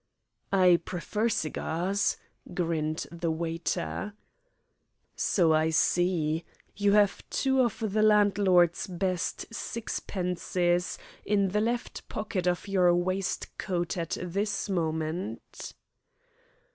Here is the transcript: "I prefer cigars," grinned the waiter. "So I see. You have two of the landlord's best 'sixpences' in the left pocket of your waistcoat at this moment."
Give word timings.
"I 0.51 0.79
prefer 0.83 1.29
cigars," 1.29 2.17
grinned 2.55 3.05
the 3.11 3.29
waiter. 3.29 4.13
"So 5.15 5.53
I 5.53 5.69
see. 5.69 6.43
You 6.75 6.93
have 6.93 7.23
two 7.29 7.61
of 7.61 7.79
the 7.93 8.01
landlord's 8.01 8.87
best 8.87 9.45
'sixpences' 9.53 10.97
in 11.23 11.49
the 11.49 11.61
left 11.61 12.09
pocket 12.09 12.47
of 12.47 12.67
your 12.67 12.95
waistcoat 12.95 13.95
at 13.95 14.17
this 14.19 14.67
moment." 14.67 15.75